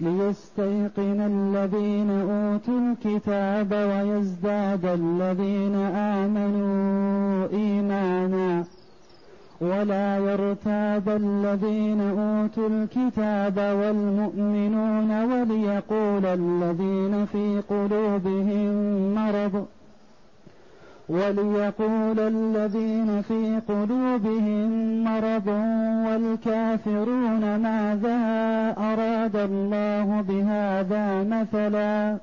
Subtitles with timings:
[0.00, 8.64] ليستيقن الذين اوتوا الكتاب ويزداد الذين امنوا ايمانا
[9.60, 18.72] ولا يرتاب الذين اوتوا الكتاب والمؤمنون وليقول الذين في قلوبهم
[19.14, 19.66] مرض
[21.08, 24.68] وليقول الذين في قلوبهم
[25.04, 25.46] مرض
[26.10, 28.18] والكافرون ماذا
[28.78, 32.18] اراد الله بهذا مثلا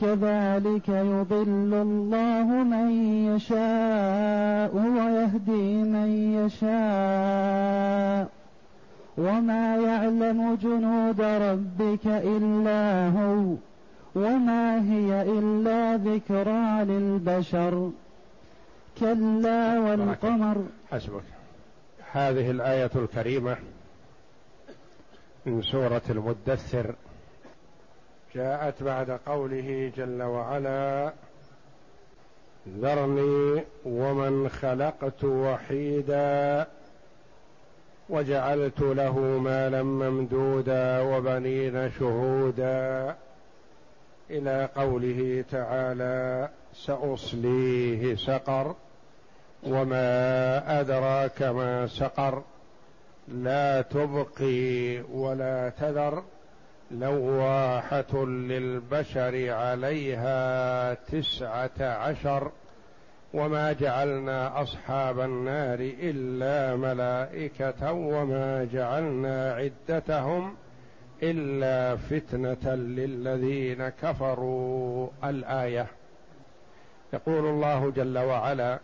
[0.00, 2.90] كذلك يضل الله من
[3.36, 8.28] يشاء ويهدي من يشاء
[9.18, 13.54] وما يعلم جنود ربك الا هو
[14.18, 17.90] وما هي إلا ذكرى للبشر
[19.00, 21.22] كلا والقمر حسبك
[22.12, 23.56] هذه الآية الكريمة
[25.46, 26.94] من سورة المدثر
[28.34, 31.12] جاءت بعد قوله جل وعلا
[32.68, 36.66] ذرني ومن خلقت وحيدا
[38.08, 43.16] وجعلت له مالا ممدودا وبنين شهودا
[44.30, 48.74] الى قوله تعالى ساصليه سقر
[49.62, 52.42] وما ادراك ما سقر
[53.28, 56.22] لا تبقي ولا تذر
[56.90, 62.50] لواحه للبشر عليها تسعه عشر
[63.34, 70.54] وما جعلنا اصحاب النار الا ملائكه وما جعلنا عدتهم
[71.22, 75.86] الا فتنه للذين كفروا الايه
[77.12, 78.78] يقول الله جل وعلا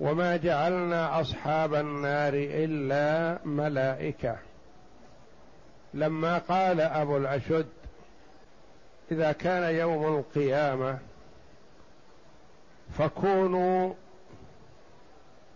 [0.00, 4.36] وما جعلنا اصحاب النار الا ملائكه
[5.94, 7.66] لما قال ابو الاشد
[9.10, 10.98] اذا كان يوم القيامه
[12.98, 13.94] فكونوا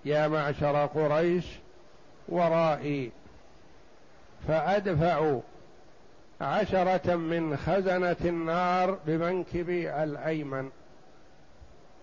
[0.05, 1.45] يا معشر قريش
[2.29, 3.11] ورائي
[4.47, 5.39] فأدفع
[6.41, 10.71] عشرة من خزنة النار بمنكبي الأيمن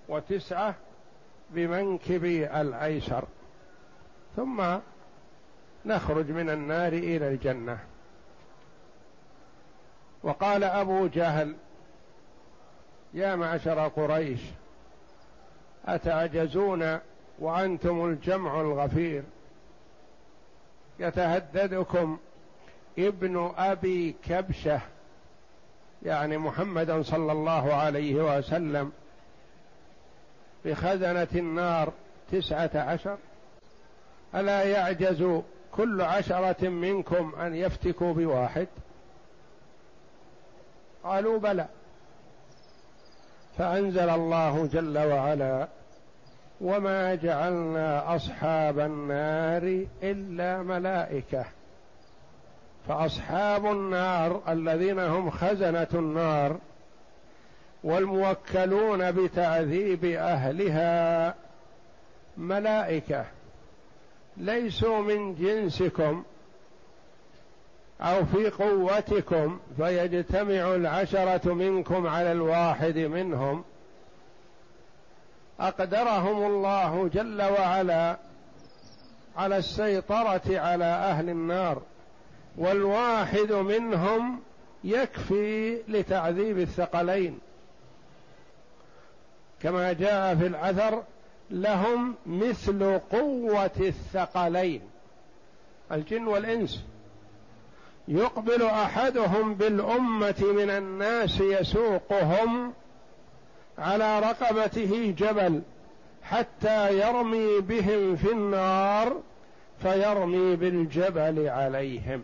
[0.09, 0.75] وتسعة
[1.49, 3.23] بمنكبي الأيسر
[4.35, 4.63] ثم
[5.85, 7.77] نخرج من النار إلى الجنة
[10.23, 11.55] وقال أبو جهل
[13.13, 14.39] يا معشر قريش
[15.85, 16.99] أتعجزون
[17.39, 19.23] وأنتم الجمع الغفير
[20.99, 22.17] يتهددكم
[22.97, 24.81] ابن ابي كبشه
[26.03, 28.91] يعني محمدا صلى الله عليه وسلم
[30.65, 31.93] بخزنه النار
[32.31, 33.17] تسعه عشر
[34.35, 35.25] الا يعجز
[35.71, 38.67] كل عشره منكم ان يفتكوا بواحد
[41.03, 41.65] قالوا بلى
[43.57, 45.67] فانزل الله جل وعلا
[46.61, 51.45] وما جعلنا اصحاب النار الا ملائكه
[52.88, 56.57] فاصحاب النار الذين هم خزنه النار
[57.83, 61.35] والموكلون بتعذيب اهلها
[62.38, 63.25] ملائكه
[64.38, 66.23] ليسوا من جنسكم
[68.01, 73.63] او في قوتكم فيجتمع العشره منكم على الواحد منهم
[75.59, 78.17] اقدرهم الله جل وعلا
[79.38, 81.81] على السيطره على اهل النار
[82.57, 84.39] والواحد منهم
[84.83, 87.39] يكفي لتعذيب الثقلين
[89.61, 91.03] كما جاء في الأثر
[91.51, 94.81] لهم مثل قوة الثقلين
[95.91, 96.83] الجن والإنس
[98.07, 102.73] يقبل أحدهم بالأمة من الناس يسوقهم
[103.77, 105.61] على رقبته جبل
[106.23, 109.19] حتى يرمي بهم في النار
[109.81, 112.23] فيرمي بالجبل عليهم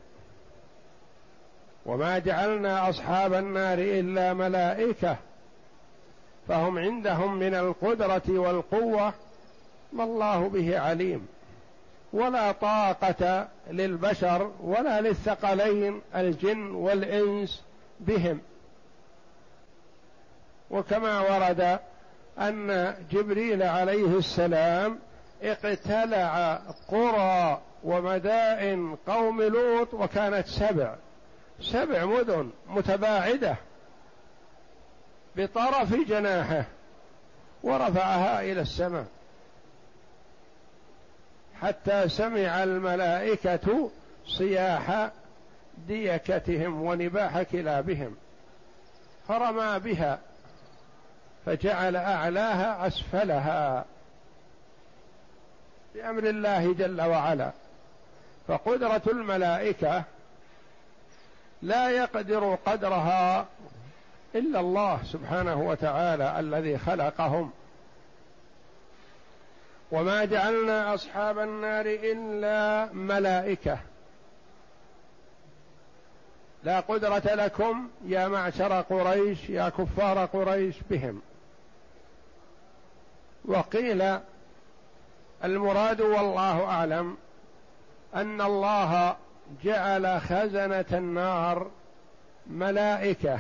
[1.86, 5.18] وما جعلنا اصحاب النار الا ملائكه
[6.48, 9.14] فهم عندهم من القدره والقوه
[9.94, 11.28] ما الله به عليم
[12.14, 17.62] ولا طاقه للبشر ولا للثقلين الجن والانس
[18.00, 18.40] بهم
[20.72, 21.80] وكما ورد
[22.40, 25.00] ان جبريل عليه السلام
[25.44, 26.56] اقتلع
[26.88, 30.96] قرى ومدائن قوم لوط وكانت سبع
[31.62, 33.56] سبع مدن متباعده
[35.36, 36.66] بطرف جناحه
[37.64, 39.06] ورفعها الى السماء
[41.62, 43.92] حتى سمع الملائكه
[44.38, 45.10] صياح
[45.88, 48.16] ديكتهم ونباح كلابهم
[49.28, 50.20] فرمى بها
[51.46, 53.86] فجعل اعلاها اسفلها
[55.96, 57.52] بامر الله جل وعلا
[58.48, 60.04] فقدره الملائكه
[61.62, 63.46] لا يقدر قدرها
[64.36, 67.52] الا الله سبحانه وتعالى الذي خلقهم
[69.92, 73.78] وما جعلنا اصحاب النار الا ملائكه
[76.64, 81.22] لا قدره لكم يا معشر قريش يا كفار قريش بهم
[83.46, 84.20] وقيل
[85.44, 87.18] المراد والله اعلم
[88.16, 89.16] ان الله
[89.64, 91.70] جعل خزنه النار
[92.48, 93.40] ملائكه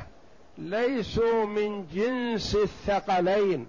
[0.58, 3.68] ليسوا من جنس الثقلين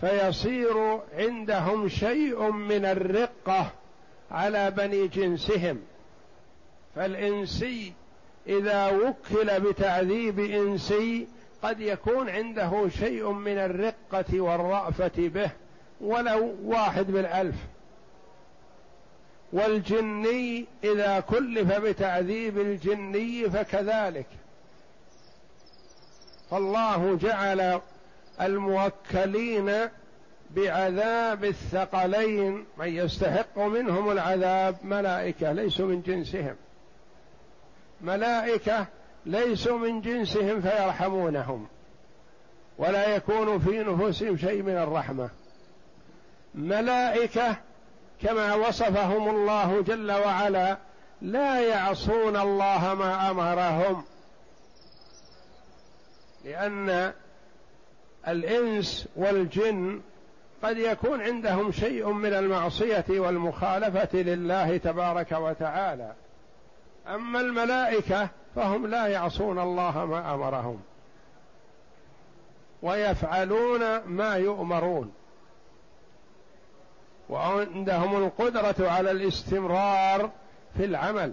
[0.00, 3.70] فيصير عندهم شيء من الرقه
[4.30, 5.80] على بني جنسهم
[6.94, 7.92] فالانسي
[8.46, 11.28] اذا وكل بتعذيب انسي
[11.62, 15.50] قد يكون عنده شيء من الرقه والرافه به
[16.00, 17.54] ولو واحد بالالف
[19.52, 24.26] والجني اذا كلف بتعذيب الجني فكذلك
[26.50, 27.80] فالله جعل
[28.40, 29.72] الموكلين
[30.54, 36.54] بعذاب الثقلين من يستحق منهم العذاب ملائكه ليسوا من جنسهم
[38.00, 38.86] ملائكه
[39.26, 41.66] ليسوا من جنسهم فيرحمونهم
[42.78, 45.30] ولا يكون في نفوسهم شيء من الرحمه
[46.54, 47.56] ملائكه
[48.22, 50.76] كما وصفهم الله جل وعلا
[51.22, 54.02] لا يعصون الله ما امرهم
[56.44, 57.12] لان
[58.28, 60.00] الانس والجن
[60.62, 66.12] قد يكون عندهم شيء من المعصيه والمخالفه لله تبارك وتعالى
[67.14, 70.80] اما الملائكه فهم لا يعصون الله ما امرهم
[72.82, 75.12] ويفعلون ما يؤمرون
[77.30, 80.30] وعندهم القدره على الاستمرار
[80.76, 81.32] في العمل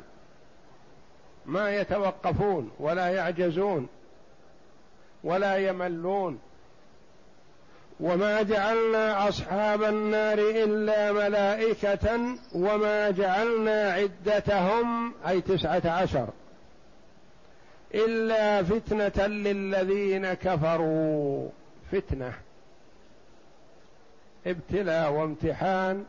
[1.45, 3.88] ما يتوقفون ولا يعجزون
[5.24, 6.40] ولا يملون
[8.00, 12.19] وما جعلنا اصحاب النار الا ملائكه
[12.56, 16.28] وما جعلنا عدتهم اي تسعه عشر
[17.94, 21.50] الا فتنه للذين كفروا
[21.92, 22.34] فتنه
[24.48, 26.06] ابتلاء وامتحان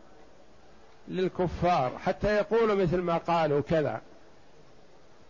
[1.08, 4.00] للكفار حتى يقولوا مثل ما قالوا كذا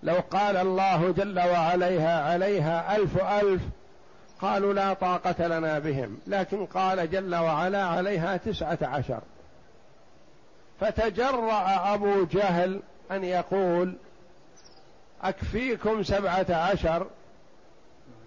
[0.02, 3.62] لو قال الله جل وعليها عليها ألف ألف
[4.40, 9.20] قالوا لا طاقة لنا بهم لكن قال جل وعلا عليها تسعة عشر
[10.80, 12.80] فتجرأ أبو جهل
[13.10, 13.94] أن يقول
[15.22, 17.06] أكفيكم سبعة عشر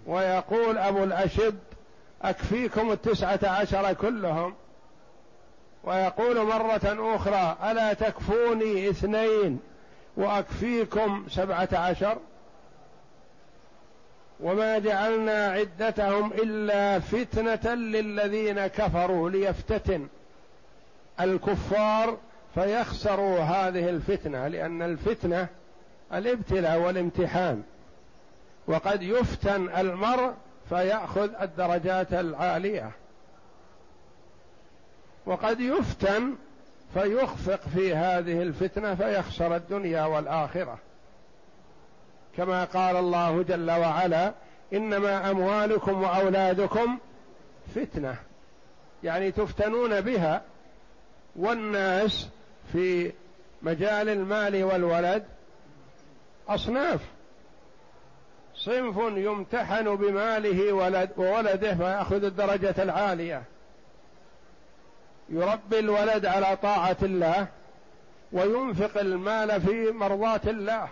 [0.06, 1.58] ويقول أبو الأشد
[2.22, 4.54] أكفيكم التسعة عشر كلهم
[5.84, 9.60] ويقول مرة أخرى ألا تكفوني اثنين
[10.16, 12.18] وأكفيكم سبعة عشر
[14.40, 20.08] وما جعلنا عدتهم إلا فتنة للذين كفروا ليفتتن
[21.20, 22.16] الكفار
[22.54, 25.46] فيخسروا هذه الفتنة لأن الفتنة
[26.12, 27.62] الابتلاء والامتحان
[28.66, 30.32] وقد يفتن المرء
[30.68, 32.90] فيأخذ الدرجات العالية
[35.28, 36.36] وقد يفتن
[36.94, 40.78] فيخفق في هذه الفتنه فيخسر الدنيا والاخره
[42.36, 44.32] كما قال الله جل وعلا
[44.72, 46.98] انما اموالكم واولادكم
[47.74, 48.16] فتنه
[49.04, 50.42] يعني تفتنون بها
[51.36, 52.28] والناس
[52.72, 53.12] في
[53.62, 55.24] مجال المال والولد
[56.48, 57.00] اصناف
[58.54, 63.42] صنف يمتحن بماله ولد وولده فياخذ الدرجه العاليه
[65.30, 67.46] يربي الولد على طاعة الله
[68.32, 70.88] وينفق المال في مرضاة الله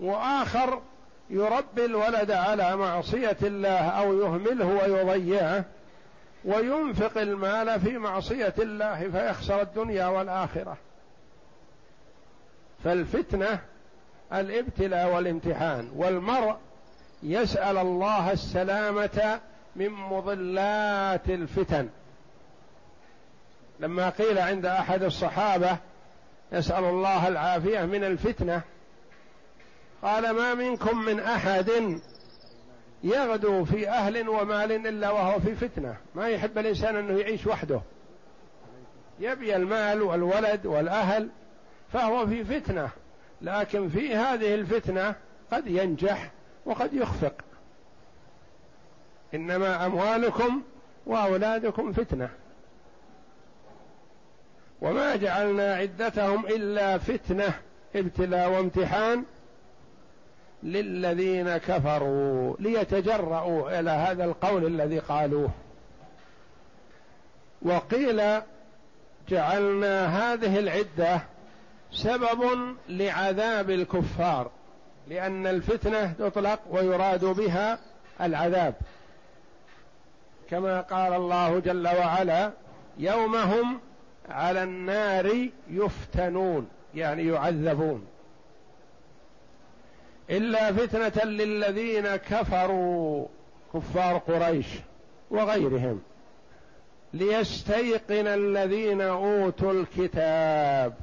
[0.00, 0.82] وآخر
[1.30, 5.64] يربي الولد على معصية الله أو يهمله ويضيعه
[6.44, 10.76] وينفق المال في معصية الله فيخسر الدنيا والآخرة
[12.84, 13.60] فالفتنة
[14.32, 16.56] الابتلاء والامتحان والمرء
[17.22, 19.38] يسأل الله السلامة
[19.76, 21.88] من مضلات الفتن
[23.80, 25.76] لما قيل عند احد الصحابه
[26.52, 28.62] نسال الله العافيه من الفتنه
[30.02, 32.00] قال ما منكم من احد
[33.04, 37.80] يغدو في اهل ومال الا وهو في فتنه ما يحب الانسان انه يعيش وحده
[39.20, 41.28] يبي المال والولد والاهل
[41.92, 42.90] فهو في فتنه
[43.42, 45.14] لكن في هذه الفتنه
[45.52, 46.30] قد ينجح
[46.66, 47.34] وقد يخفق
[49.34, 50.62] انما اموالكم
[51.06, 52.28] واولادكم فتنه
[54.80, 57.54] وما جعلنا عدتهم الا فتنه
[57.96, 59.24] ابتلاء وامتحان
[60.62, 65.50] للذين كفروا ليتجرؤوا الى هذا القول الذي قالوه
[67.62, 68.22] وقيل
[69.28, 71.20] جعلنا هذه العده
[71.92, 72.44] سبب
[72.88, 74.50] لعذاب الكفار
[75.08, 77.78] لان الفتنه تطلق ويراد بها
[78.20, 78.74] العذاب
[80.50, 82.52] كما قال الله جل وعلا
[82.98, 83.80] يوم هم
[84.28, 88.06] على النار يفتنون يعني يعذبون
[90.30, 93.26] الا فتنه للذين كفروا
[93.74, 94.66] كفار قريش
[95.30, 96.00] وغيرهم
[97.14, 100.94] ليستيقن الذين اوتوا الكتاب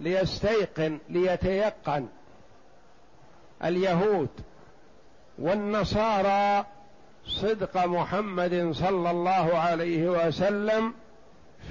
[0.00, 2.08] ليستيقن ليتيقن
[3.64, 4.28] اليهود
[5.38, 6.64] والنصارى
[7.28, 10.94] صدق محمد صلى الله عليه وسلم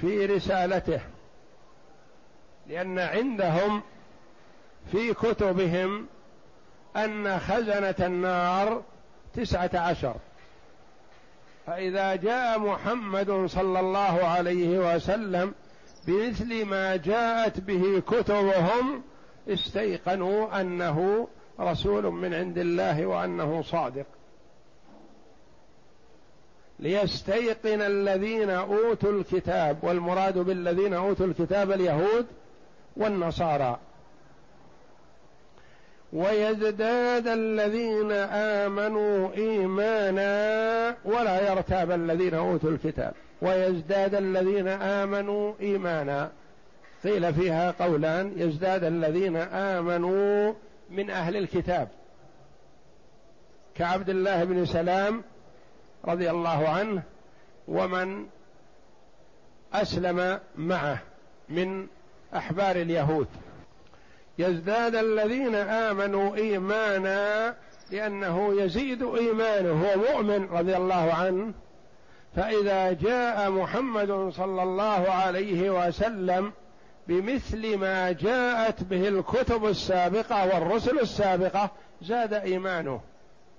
[0.00, 1.00] في رسالته
[2.66, 3.82] لان عندهم
[4.92, 6.06] في كتبهم
[6.96, 8.82] ان خزنه النار
[9.34, 10.14] تسعه عشر
[11.66, 15.54] فاذا جاء محمد صلى الله عليه وسلم
[16.06, 19.02] بمثل ما جاءت به كتبهم
[19.48, 21.28] استيقنوا انه
[21.60, 24.06] رسول من عند الله وانه صادق
[26.80, 32.26] ليستيقن الذين اوتوا الكتاب والمراد بالذين اوتوا الكتاب اليهود
[32.96, 33.78] والنصارى
[36.12, 46.30] ويزداد الذين امنوا ايمانا ولا يرتاب الذين اوتوا الكتاب ويزداد الذين امنوا ايمانا
[47.04, 50.54] قيل فيها قولان يزداد الذين امنوا
[50.90, 51.88] من اهل الكتاب
[53.76, 55.22] كعبد الله بن سلام
[56.04, 57.02] رضي الله عنه
[57.68, 58.26] ومن
[59.74, 60.98] اسلم معه
[61.48, 61.86] من
[62.36, 63.26] احبار اليهود
[64.38, 67.54] يزداد الذين امنوا ايمانا
[67.90, 71.52] لانه يزيد ايمانه هو مؤمن رضي الله عنه
[72.36, 76.52] فاذا جاء محمد صلى الله عليه وسلم
[77.08, 81.70] بمثل ما جاءت به الكتب السابقه والرسل السابقه
[82.02, 83.00] زاد ايمانه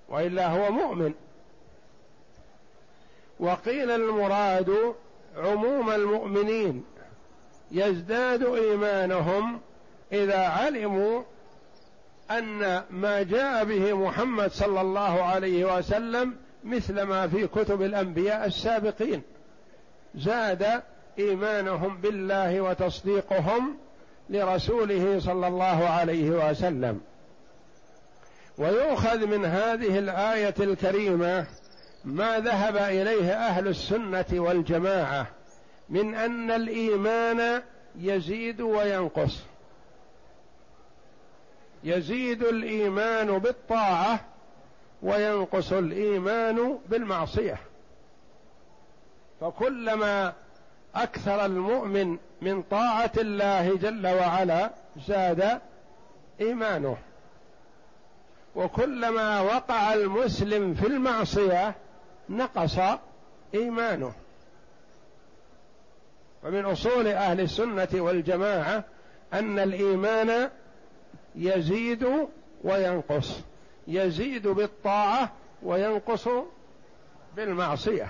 [0.10, 1.14] والا هو مؤمن
[3.40, 4.76] وقيل المراد
[5.38, 6.86] عموم المؤمنين
[7.72, 9.60] يزداد ايمانهم
[10.14, 11.22] اذا علموا
[12.32, 19.22] ان ما جاء به محمد صلى الله عليه وسلم مثل ما في كتب الانبياء السابقين
[20.16, 20.66] زاد
[21.20, 23.78] ايمانهم بالله وتصديقهم
[24.30, 27.02] لرسوله صلى الله عليه وسلم
[28.58, 31.48] ويؤخذ من هذه الايه الكريمه
[32.06, 35.28] ما ذهب اليه اهل السنه والجماعه
[35.90, 37.62] من ان الايمان
[37.96, 39.40] يزيد وينقص
[41.84, 44.20] يزيد الايمان بالطاعه
[45.04, 47.58] وينقص الايمان بالمعصيه
[49.42, 50.34] فكلما
[50.96, 54.72] اكثر المؤمن من طاعه الله جل وعلا
[55.08, 55.60] زاد
[56.42, 56.98] ايمانه
[58.56, 61.76] وكلما وقع المسلم في المعصيه
[62.30, 62.78] نقص
[63.54, 64.12] ايمانه
[66.44, 68.84] ومن اصول اهل السنه والجماعه
[69.34, 70.50] ان الايمان
[71.36, 72.08] يزيد
[72.64, 73.40] وينقص
[73.88, 75.32] يزيد بالطاعه
[75.64, 76.28] وينقص
[77.36, 78.08] بالمعصيه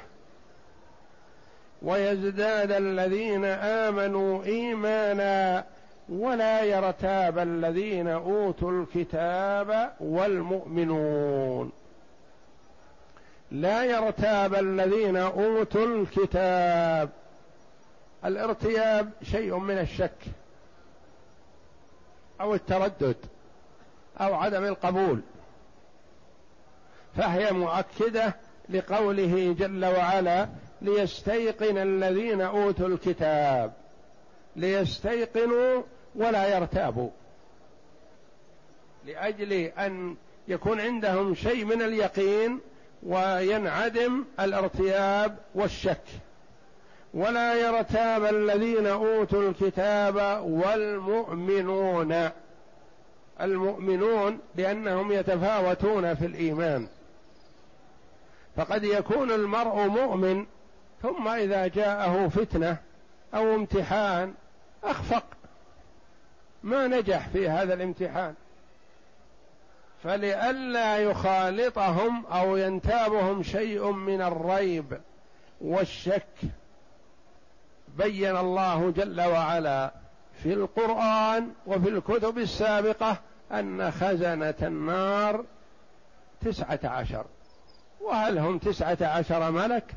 [1.82, 5.66] ويزداد الذين امنوا ايمانا
[6.10, 11.72] ولا يرتاب الذين اوتوا الكتاب والمؤمنون
[13.52, 17.10] لا يرتاب الذين اوتوا الكتاب
[18.26, 20.16] الارتياب شيء من الشك
[22.42, 23.16] او التردد
[24.20, 25.20] او عدم القبول
[27.18, 28.36] فهي مؤكده
[28.70, 30.50] لقوله جل وعلا
[30.82, 33.74] ليستيقن الذين اوتوا الكتاب
[34.56, 35.82] ليستيقنوا
[36.16, 37.10] ولا يرتابوا
[39.06, 40.16] لاجل ان
[40.48, 42.60] يكون عندهم شيء من اليقين
[43.04, 46.02] وينعدم الارتياب والشك
[47.14, 50.16] ولا يرتاب الذين اوتوا الكتاب
[50.46, 52.30] والمؤمنون
[53.42, 56.88] المؤمنون لانهم يتفاوتون في الايمان
[58.56, 60.46] فقد يكون المرء مؤمن
[61.02, 62.78] ثم اذا جاءه فتنه
[63.36, 64.34] او امتحان
[64.84, 65.24] اخفق
[66.64, 68.34] ما نجح في هذا الامتحان
[70.04, 75.02] فلئلا يخالطهم او ينتابهم شيء من الريب
[75.62, 76.28] والشك
[77.98, 79.92] بين الله جل وعلا
[80.44, 83.18] في القران وفي الكتب السابقه
[83.52, 85.46] ان خزنه النار
[86.46, 87.26] تسعه عشر
[88.02, 89.94] وهل هم تسعه عشر ملك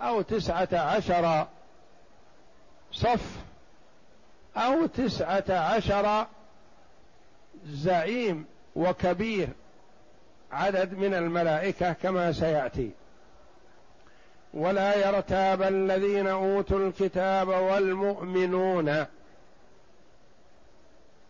[0.00, 1.46] او تسعه عشر
[2.92, 3.36] صف
[4.56, 6.26] او تسعه عشر
[7.66, 8.44] زعيم
[8.76, 9.48] وكبير
[10.52, 12.90] عدد من الملائكه كما سياتي
[14.54, 19.04] ولا يرتاب الذين اوتوا الكتاب والمؤمنون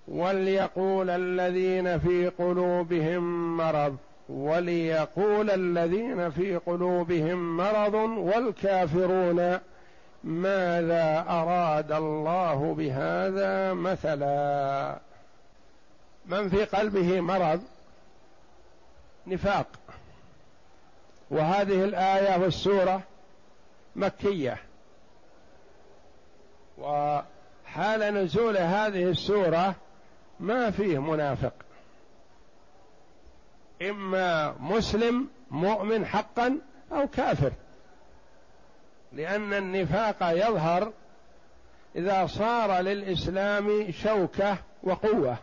[0.08, 3.96] وليقول الذين في قلوبهم مرض
[4.28, 9.58] وليقول الذين في قلوبهم مرض والكافرون
[10.24, 14.98] ماذا اراد الله بهذا مثلا
[16.26, 17.62] من في قلبه مرض
[19.26, 19.66] نفاق
[21.30, 23.02] وهذه الايه والسوره
[23.96, 24.56] مكيه
[26.78, 29.74] وحال نزول هذه السوره
[30.40, 31.52] ما فيه منافق
[33.82, 36.58] اما مسلم مؤمن حقا
[36.92, 37.52] او كافر
[39.12, 40.92] لان النفاق يظهر
[41.96, 45.36] اذا صار للاسلام شوكه وقوه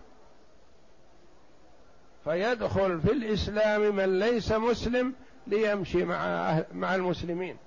[2.25, 5.13] فيدخل في الإسلام من ليس مسلم
[5.47, 7.57] ليمشي مع أهل مع المسلمين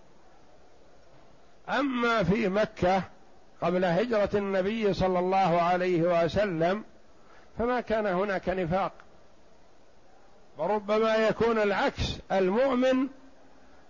[1.69, 3.03] أما في مكة
[3.63, 6.85] قبل هجرة النبي صلى الله عليه وسلم
[7.59, 8.93] فما كان هناك نفاق
[10.59, 13.09] وربما يكون العكس المؤمن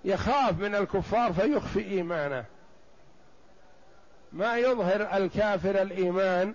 [0.04, 2.44] يخاف من الكفار فيخفي ايمانه
[4.32, 6.54] ما يظهر الكافر الايمان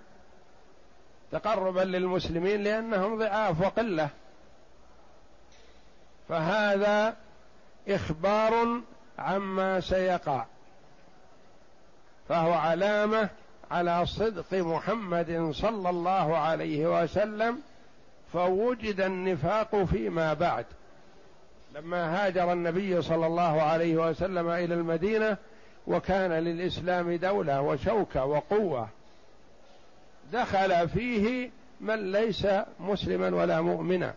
[1.31, 4.09] تقربا للمسلمين لانهم ضعاف وقله
[6.29, 7.15] فهذا
[7.87, 8.81] اخبار
[9.19, 10.45] عما سيقع
[12.29, 13.29] فهو علامه
[13.71, 17.61] على صدق محمد صلى الله عليه وسلم
[18.33, 20.65] فوجد النفاق فيما بعد
[21.75, 25.37] لما هاجر النبي صلى الله عليه وسلم الى المدينه
[25.87, 28.87] وكان للاسلام دوله وشوكه وقوه
[30.33, 31.49] دخل فيه
[31.81, 32.47] من ليس
[32.79, 34.13] مسلما ولا مؤمنا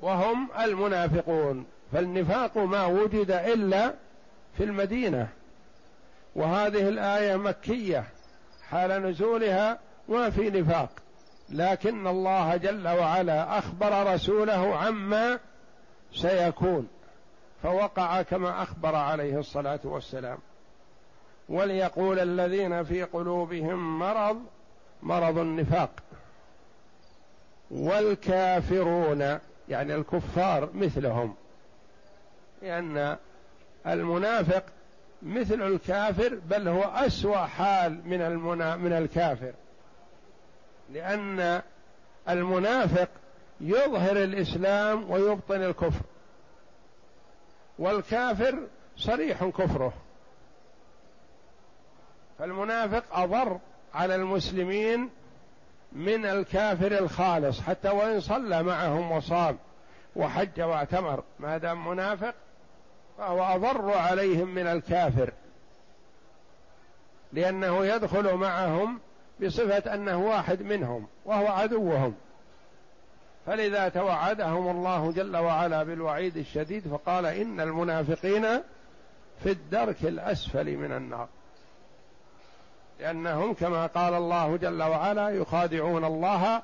[0.00, 3.94] وهم المنافقون فالنفاق ما وجد الا
[4.56, 5.28] في المدينه
[6.36, 8.04] وهذه الايه مكيه
[8.68, 10.90] حال نزولها ما في نفاق
[11.48, 15.38] لكن الله جل وعلا اخبر رسوله عما
[16.12, 16.88] سيكون
[17.62, 20.38] فوقع كما اخبر عليه الصلاه والسلام
[21.48, 24.40] وليقول الذين في قلوبهم مرض
[25.02, 25.90] مرض النفاق
[27.70, 31.34] والكافرون يعني الكفار مثلهم
[32.62, 33.16] لأن
[33.86, 34.64] المنافق
[35.22, 39.52] مثل الكافر بل هو أسوأ حال من المنا من الكافر
[40.92, 41.62] لأن
[42.28, 43.08] المنافق
[43.60, 46.02] يظهر الإسلام ويبطن الكفر
[47.78, 48.58] والكافر
[48.96, 49.92] صريح كفره
[52.38, 53.58] فالمنافق أضر
[53.94, 55.10] على المسلمين
[55.92, 59.58] من الكافر الخالص حتى وإن صلى معهم وصام
[60.16, 62.34] وحج واعتمر ما دام منافق
[63.18, 65.30] فهو أضر عليهم من الكافر
[67.32, 69.00] لأنه يدخل معهم
[69.42, 72.14] بصفة أنه واحد منهم وهو عدوهم
[73.46, 78.44] فلذا توعدهم الله جل وعلا بالوعيد الشديد فقال إن المنافقين
[79.42, 81.28] في الدرك الأسفل من النار
[82.98, 86.62] لأنهم كما قال الله جل وعلا يخادعون الله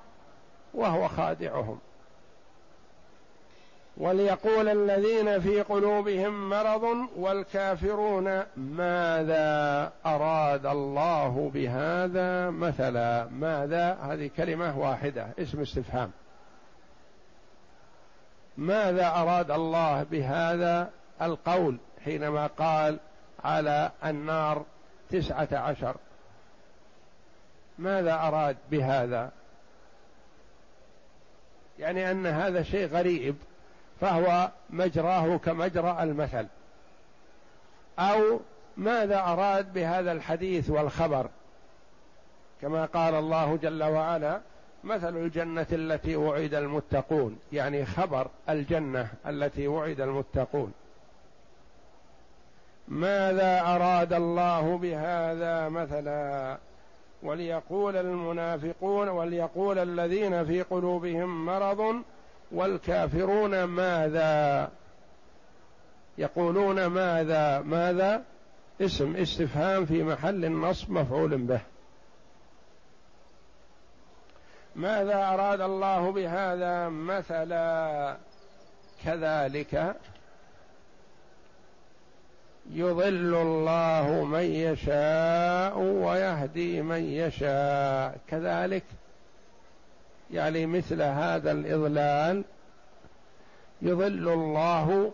[0.75, 1.79] وهو خادعهم
[3.97, 8.25] وليقول الذين في قلوبهم مرض والكافرون
[8.57, 16.11] ماذا اراد الله بهذا مثلا ماذا هذه كلمه واحده اسم استفهام
[18.57, 20.91] ماذا اراد الله بهذا
[21.23, 22.99] القول حينما قال
[23.45, 24.65] على النار
[25.11, 25.95] تسعه عشر
[27.79, 29.31] ماذا أراد بهذا
[31.79, 33.37] يعني أن هذا شيء غريب
[34.01, 36.47] فهو مجراه كمجرى المثل
[37.99, 38.41] أو
[38.77, 41.29] ماذا أراد بهذا الحديث والخبر
[42.63, 44.41] كما قال الله جل وعلا
[44.85, 50.73] مثل الجنة التي وعد المتقون يعني خبر الجنة التي وعد المتقون
[52.89, 56.59] ماذا أراد الله بهذا مثلا
[57.25, 62.03] وليقول المنافقون وليقول الذين في قلوبهم مرض
[62.53, 64.71] والكافرون ماذا
[66.19, 68.23] يقولون ماذا ماذا
[68.81, 71.61] اسم استفهام في محل النصب مفعول به
[74.77, 78.17] ماذا اراد الله بهذا مثلا
[79.05, 79.95] كذلك
[82.73, 88.83] يضل الله من يشاء ويهدي من يشاء كذلك
[90.31, 92.45] يعني مثل هذا الاضلال
[93.83, 95.13] يضل الله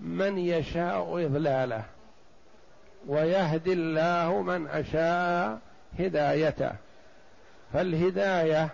[0.00, 1.84] من يشاء اضلاله
[3.06, 5.58] ويهدي الله من اشاء
[5.98, 6.70] هدايته
[7.72, 8.68] فالهدايه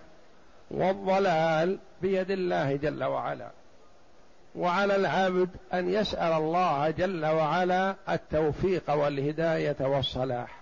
[0.71, 3.49] والضلال بيد الله جل وعلا
[4.55, 10.55] وعلى العبد ان يسال الله جل وعلا التوفيق والهدايه والصلاح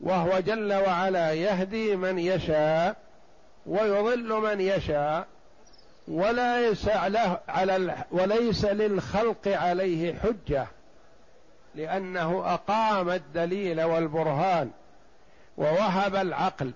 [0.00, 2.96] وهو جل وعلا يهدي من يشاء
[3.66, 5.26] ويضل من يشاء
[6.08, 10.66] وليس له على وليس للخلق عليه حجه
[11.74, 14.70] لانه اقام الدليل والبرهان
[15.56, 16.72] ووهب العقل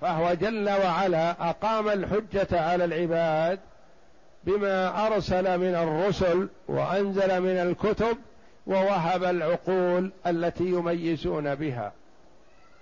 [0.00, 3.58] فهو جل وعلا اقام الحجه على العباد
[4.44, 8.18] بما ارسل من الرسل وانزل من الكتب
[8.66, 11.92] ووهب العقول التي يميزون بها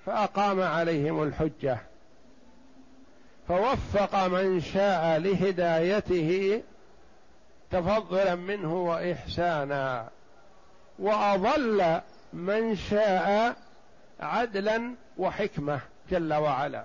[0.07, 1.79] فاقام عليهم الحجه
[3.49, 6.63] فوفق من شاء لهدايته
[7.71, 10.09] تفضلا منه واحسانا
[10.99, 12.01] واضل
[12.33, 13.57] من شاء
[14.21, 16.85] عدلا وحكمه جل وعلا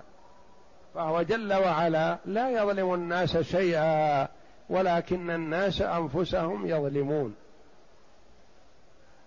[0.94, 4.28] فهو جل وعلا لا يظلم الناس شيئا
[4.70, 7.34] ولكن الناس انفسهم يظلمون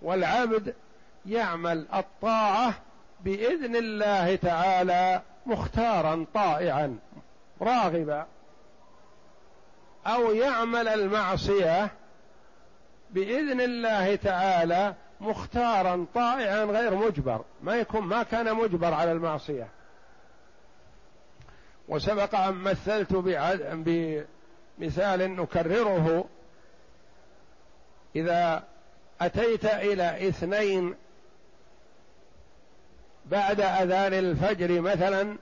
[0.02, 0.76] والعبد
[1.26, 2.74] يعمل الطاعه
[3.24, 7.00] باذن الله تعالى مختارا طائعا
[7.62, 8.26] راغبا
[10.08, 11.92] او يعمل المعصيه
[13.12, 19.68] باذن الله تعالى مختارا طائعا غير مجبر ما يكون ما كان مجبر على المعصيه
[21.88, 23.14] وسبق أن مثلت
[24.80, 26.26] بمثال نكرره
[28.16, 28.64] إذا
[29.22, 30.96] أتيت إلى اثنين
[33.26, 35.38] بعد أذان الفجر مثلا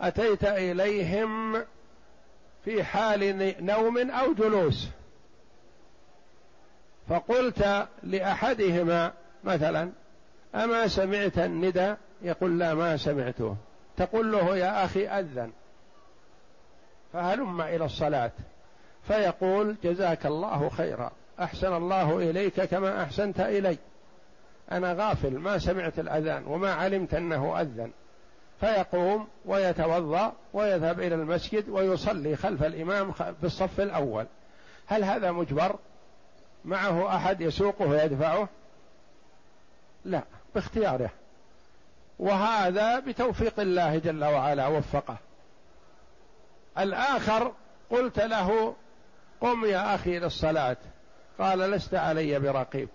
[0.00, 1.56] أتيت إليهم
[2.64, 4.88] في حال نوم أو جلوس
[7.08, 9.12] فقلت لأحدهما
[9.44, 9.92] مثلا
[10.54, 13.56] أما سمعت الندى يقول لا ما سمعته
[13.96, 15.52] تقول له يا أخي أذن
[17.16, 18.30] فهلم الى الصلاه
[19.08, 21.10] فيقول جزاك الله خيرا
[21.42, 23.78] احسن الله اليك كما احسنت الي
[24.72, 27.90] انا غافل ما سمعت الاذان وما علمت انه اذن
[28.60, 34.26] فيقوم ويتوضا ويذهب الى المسجد ويصلي خلف الامام في الصف الاول
[34.86, 35.76] هل هذا مجبر
[36.64, 38.48] معه احد يسوقه ويدفعه
[40.04, 40.22] لا
[40.54, 41.10] باختياره
[42.18, 45.16] وهذا بتوفيق الله جل وعلا وفقه
[46.78, 47.52] الآخر
[47.90, 48.74] قلت له
[49.40, 50.76] قم يا أخي للصلاة
[51.38, 52.88] قال لست علي برقيب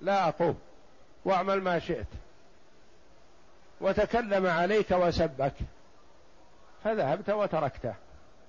[0.00, 0.58] لا أقوم
[1.24, 2.06] واعمل ما شئت
[3.80, 5.52] وتكلم عليك وسبك
[6.84, 7.94] فذهبت وتركته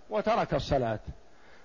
[0.09, 0.99] وترك الصلاة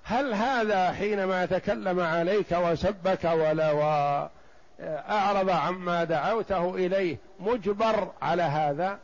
[0.04, 8.98] هل هذا حينما تكلم عليك وسبك ولا وأعرض عما دعوته إليه مجبر على هذا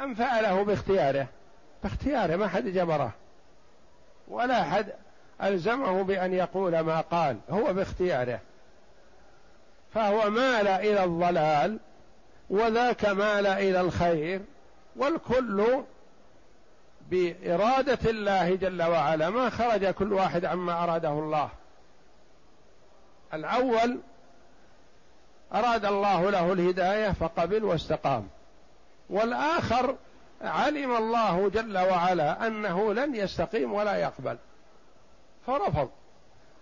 [0.00, 1.26] أم فعله باختياره
[1.84, 3.10] باختياره ما حد جبره
[4.28, 4.92] ولا حد
[5.42, 8.40] ألزمه بأن يقول ما قال هو باختياره
[9.94, 11.78] فهو مال إلى الضلال
[12.50, 14.40] وذاك مال إلى الخير
[14.96, 15.64] والكل
[17.10, 21.48] بإرادة الله جل وعلا ما خرج كل واحد عما أراده الله
[23.34, 23.98] الأول
[25.54, 28.28] أراد الله له الهداية فقبل واستقام
[29.10, 29.96] والآخر
[30.42, 34.38] علم الله جل وعلا انه لن يستقيم ولا يقبل
[35.46, 35.90] فرفض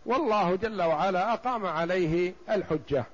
[0.07, 3.05] والله جل وعلا اقام عليه الحجه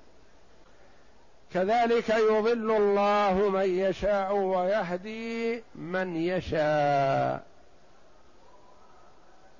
[1.52, 7.44] كذلك يضل الله من يشاء ويهدي من يشاء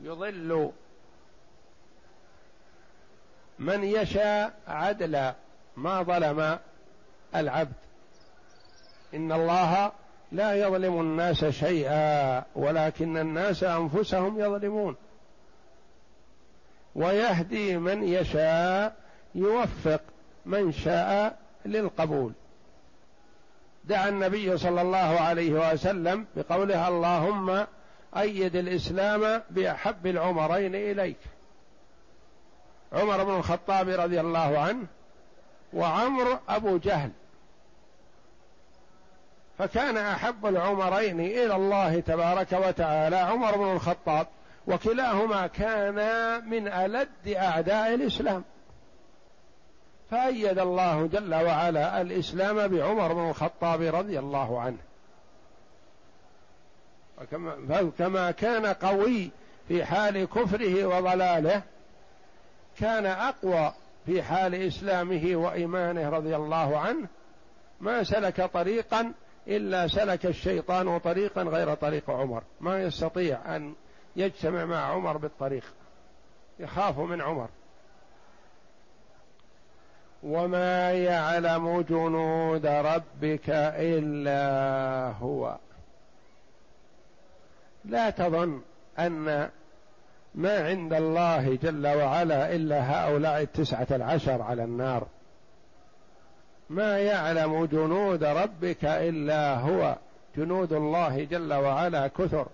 [0.00, 0.70] يضل
[3.58, 5.34] من يشاء عدلا
[5.76, 6.58] ما ظلم
[7.34, 7.72] العبد
[9.14, 9.92] ان الله
[10.32, 14.96] لا يظلم الناس شيئا ولكن الناس انفسهم يظلمون
[16.94, 18.96] ويهدي من يشاء
[19.34, 20.00] يوفق
[20.46, 22.32] من شاء للقبول
[23.84, 27.66] دعا النبي صلى الله عليه وسلم بقولها اللهم
[28.16, 31.16] ايد الاسلام باحب العمرين اليك
[32.92, 34.86] عمر بن الخطاب رضي الله عنه
[35.72, 37.10] وعمر ابو جهل
[39.58, 44.26] فكان احب العمرين الى الله تبارك وتعالى عمر بن الخطاب
[44.66, 48.44] وكلاهما كانا من الد اعداء الاسلام
[50.10, 54.76] فايد الله جل وعلا الاسلام بعمر بن الخطاب رضي الله عنه
[57.98, 59.30] فكما كان قوي
[59.68, 61.62] في حال كفره وضلاله
[62.80, 63.72] كان اقوى
[64.06, 67.06] في حال اسلامه وايمانه رضي الله عنه
[67.80, 69.12] ما سلك طريقا
[69.48, 73.74] إلا سلك الشيطان طريقا غير طريق عمر ما يستطيع أن
[74.16, 75.64] يجتمع مع عمر بالطريق
[76.58, 77.48] يخاف من عمر
[80.22, 85.56] وما يعلم جنود ربك إلا هو
[87.84, 88.62] لا تظن
[88.98, 89.48] أن
[90.34, 95.06] ما عند الله جل وعلا إلا هؤلاء التسعة العشر على النار
[96.70, 99.96] ما يعلم جنود ربك الا هو
[100.36, 102.46] جنود الله جل وعلا كثر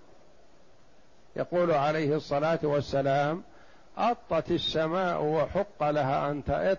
[1.35, 3.43] يقول عليه الصلاه والسلام
[3.97, 6.77] اطت السماء وحق لها ان تئط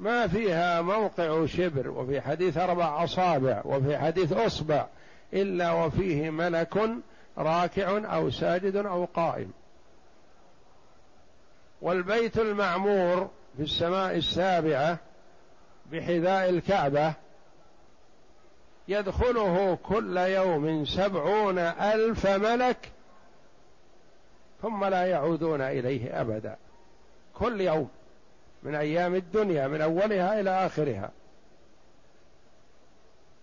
[0.00, 4.86] ما فيها موقع شبر وفي حديث اربع اصابع وفي حديث اصبع
[5.32, 6.78] الا وفيه ملك
[7.38, 9.52] راكع او ساجد او قائم
[11.82, 14.98] والبيت المعمور في السماء السابعه
[15.92, 17.14] بحذاء الكعبة
[18.88, 22.90] يدخله كل يوم سبعون ألف ملك
[24.62, 26.56] ثم لا يعودون إليه أبدا
[27.34, 27.88] كل يوم
[28.62, 31.10] من أيام الدنيا من أولها إلى آخرها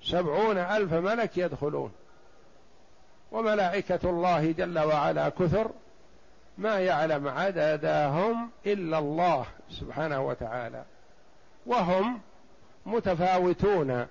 [0.04, 1.92] سبعون ألف ملك يدخلون
[3.32, 5.72] وملائكة الله جل وعلا كثر
[6.58, 10.84] ما يعلم عددهم إلا الله سبحانه وتعالى
[11.66, 12.22] وهم
[12.86, 14.06] متفاوتون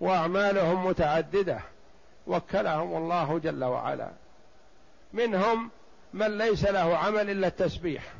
[0.00, 1.60] واعمالهم متعدده
[2.26, 4.08] وكلهم الله جل وعلا
[5.12, 5.70] منهم
[6.14, 8.12] من ليس له عمل الا التسبيح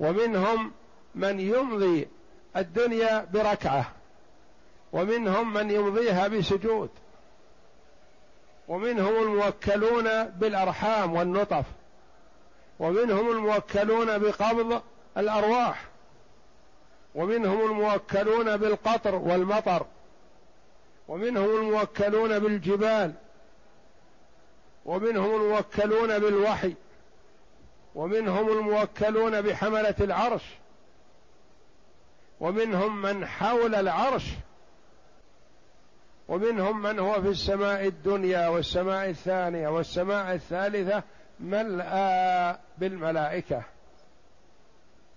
[0.00, 0.72] ومنهم
[1.14, 2.08] من يمضي
[2.56, 3.90] الدنيا بركعه
[4.92, 6.90] ومنهم من يمضيها بسجود
[8.68, 11.64] ومنهم الموكلون بالارحام والنطف
[12.78, 14.82] ومنهم الموكلون بقبض
[15.18, 15.84] الارواح
[17.14, 19.86] ومنهم الموكلون بالقطر والمطر
[21.08, 23.12] ومنهم الموكلون بالجبال
[24.84, 26.74] ومنهم الموكلون بالوحي
[27.94, 30.42] ومنهم الموكلون بحمله العرش
[32.40, 34.26] ومنهم من حول العرش
[36.28, 41.02] ومنهم من هو في السماء الدنيا والسماء الثانيه والسماء الثالثه
[41.40, 43.62] ملأ بالملائكه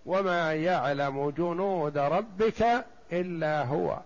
[0.08, 4.00] وما يعلم جنود ربك الا هو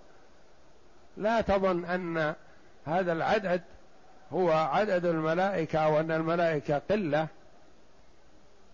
[1.17, 2.35] لا تظن ان
[2.85, 3.61] هذا العدد
[4.33, 7.27] هو عدد الملائكه وان الملائكه قله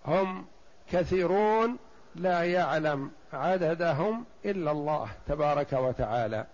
[0.05, 0.45] هم
[0.91, 1.77] كثيرون
[2.15, 6.45] لا يعلم عددهم الا الله تبارك وتعالى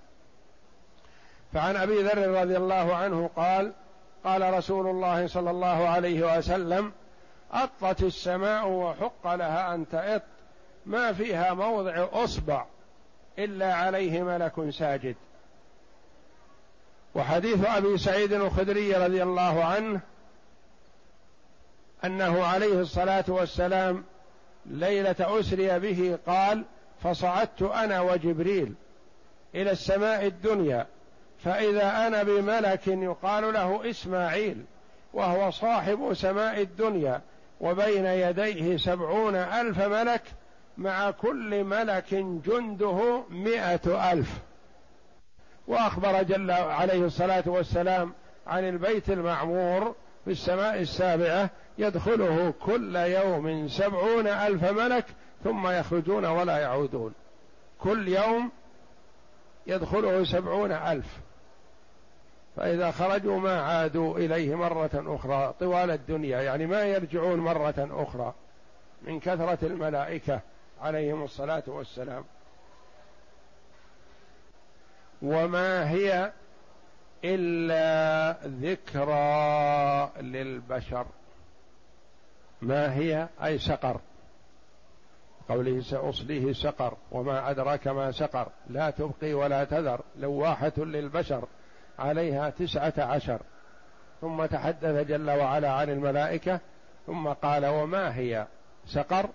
[1.53, 3.71] فعن ابي ذر رضي الله عنه قال
[4.23, 6.91] قال رسول الله صلى الله عليه وسلم
[7.51, 10.21] اطت السماء وحق لها ان تئط
[10.85, 12.65] ما فيها موضع اصبع
[13.39, 15.15] الا عليه ملك ساجد
[17.15, 19.99] وحديث ابي سعيد الخدري رضي الله عنه
[22.05, 24.03] انه عليه الصلاه والسلام
[24.65, 26.63] ليله اسري به قال
[27.03, 28.73] فصعدت انا وجبريل
[29.55, 30.87] الى السماء الدنيا
[31.43, 34.65] فاذا انا بملك يقال له اسماعيل
[35.13, 37.21] وهو صاحب سماء الدنيا
[37.61, 40.21] وبين يديه سبعون الف ملك
[40.77, 44.39] مع كل ملك جنده مئة ألف
[45.67, 48.13] وأخبر جل عليه الصلاة والسلام
[48.47, 55.05] عن البيت المعمور في السماء السابعة يدخله كل يوم سبعون ألف ملك
[55.43, 57.13] ثم يخرجون ولا يعودون
[57.79, 58.51] كل يوم
[59.67, 61.17] يدخله سبعون ألف
[62.57, 68.33] فإذا خرجوا ما عادوا إليه مرة أخرى طوال الدنيا يعني ما يرجعون مرة أخرى
[69.01, 70.39] من كثرة الملائكة
[70.83, 72.23] عليهم الصلاه والسلام
[75.21, 76.31] وما هي
[77.25, 79.21] الا ذكرى
[80.21, 81.05] للبشر
[82.61, 83.99] ما هي اي سقر
[85.49, 91.47] قوله ساصليه سقر وما ادراك ما سقر لا تبقي ولا تذر لواحه للبشر
[91.99, 93.41] عليها تسعه عشر
[94.21, 96.59] ثم تحدث جل وعلا عن الملائكه
[97.07, 98.47] ثم قال وما هي
[98.85, 99.29] سقر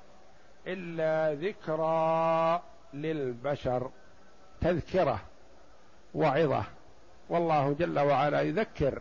[0.69, 2.63] الا ذكرى
[2.95, 3.91] للبشر
[4.61, 5.21] تذكره
[6.15, 6.65] وعظه
[7.29, 8.99] والله جل وعلا يذكر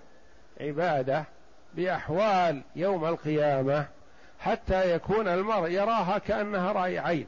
[0.62, 1.26] عباده
[1.74, 3.86] باحوال يوم القيامه
[4.40, 7.28] حتى يكون المرء يراها كانها راي عين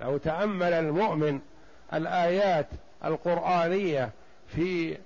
[0.00, 1.40] لو تامل المؤمن
[1.92, 2.66] الايات
[3.04, 4.10] القرانيه
[4.48, 4.98] في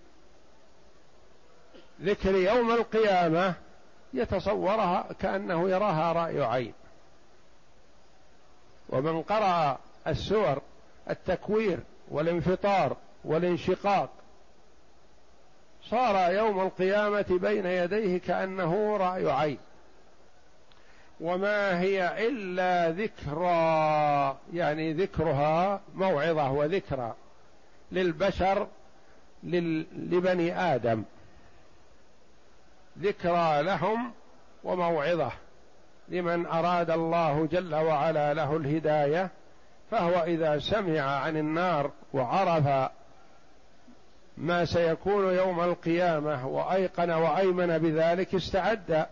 [2.02, 3.54] ذكر يوم القيامه
[4.14, 6.72] يتصورها كانه يراها راي عين
[8.92, 10.62] ومن قرأ السور
[11.10, 11.78] التكوير
[12.10, 14.10] والانفطار والانشقاق
[15.90, 19.58] صار يوم القيامة بين يديه كأنه رأي عين
[21.20, 27.14] وما هي إلا ذكرى يعني ذكرها موعظة وذكرى
[27.92, 28.66] للبشر
[29.42, 31.02] لبني آدم
[32.98, 34.12] ذكرى لهم
[34.64, 35.32] وموعظة
[36.10, 39.30] لمن اراد الله جل وعلا له الهدايه
[39.90, 42.90] فهو اذا سمع عن النار وعرف
[44.38, 49.06] ما سيكون يوم القيامه وايقن وايمن بذلك استعد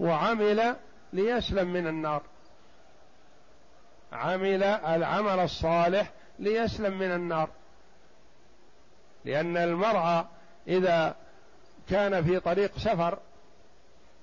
[0.00, 0.76] وعمل
[1.12, 2.22] ليسلم من النار
[4.12, 7.48] عمل العمل الصالح ليسلم من النار
[9.24, 10.24] لان المرء
[10.68, 11.14] اذا
[11.88, 13.18] كان في طريق سفر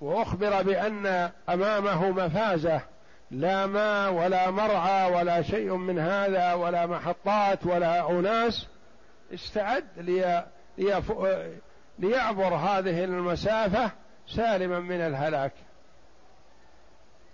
[0.01, 2.81] واخبر بان امامه مفازه
[3.31, 8.67] لا ماء ولا مرعى ولا شيء من هذا ولا محطات ولا اناس
[9.33, 9.85] استعد
[11.99, 13.91] ليعبر هذه المسافه
[14.35, 15.51] سالما من الهلاك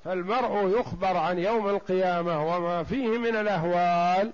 [0.06, 4.32] فالمرء يخبر عن يوم القيامه وما فيه من الاهوال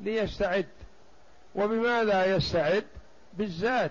[0.00, 0.66] ليستعد
[1.54, 2.84] وبماذا يستعد
[3.34, 3.90] بالزاد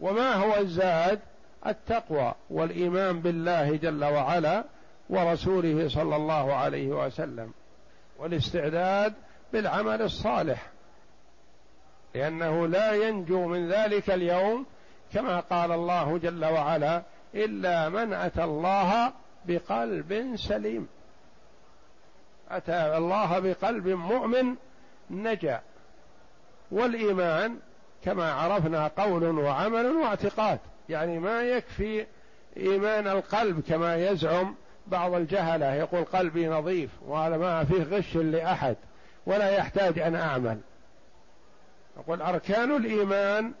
[0.00, 1.20] وما هو الزاد
[1.66, 4.64] التقوى والايمان بالله جل وعلا
[5.10, 7.52] ورسوله صلى الله عليه وسلم
[8.18, 9.14] والاستعداد
[9.52, 10.66] بالعمل الصالح
[12.14, 14.66] لانه لا ينجو من ذلك اليوم
[15.12, 17.02] كما قال الله جل وعلا
[17.34, 19.12] الا من اتى الله
[19.44, 20.88] بقلب سليم
[22.50, 24.54] اتى الله بقلب مؤمن
[25.10, 25.60] نجا
[26.70, 27.56] والايمان
[28.04, 32.06] كما عرفنا قول وعمل واعتقاد يعني ما يكفي
[32.56, 34.54] إيمان القلب كما يزعم
[34.86, 38.76] بعض الجهلة يقول قلبي نظيف وهذا ما فيه غش لأحد
[39.26, 40.58] ولا يحتاج أن أعمل
[41.98, 43.52] يقول أركان الإيمان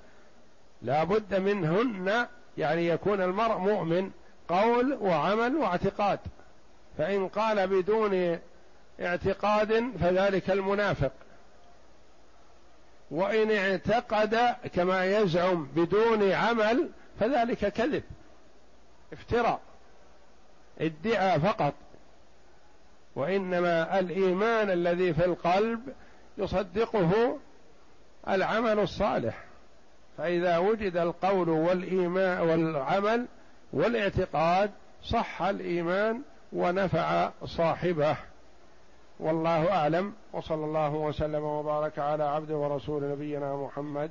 [0.82, 2.26] لا بد منهن
[2.58, 4.10] يعني يكون المرء مؤمن
[4.48, 6.18] قول وعمل واعتقاد
[6.98, 8.38] فإن قال بدون
[9.00, 11.12] اعتقاد فذلك المنافق
[13.10, 14.38] وإن اعتقد
[14.74, 16.88] كما يزعم بدون عمل
[17.20, 18.02] فذلك كذب
[19.12, 19.60] افتراء
[20.80, 21.74] ادعى فقط
[23.16, 25.80] وانما الايمان الذي في القلب
[26.38, 27.38] يصدقه
[28.28, 29.44] العمل الصالح
[30.18, 33.26] فاذا وجد القول والايمان والعمل
[33.72, 34.70] والاعتقاد
[35.02, 38.16] صح الايمان ونفع صاحبه
[39.20, 44.10] والله اعلم وصلى الله وسلم وبارك على عبد ورسول نبينا محمد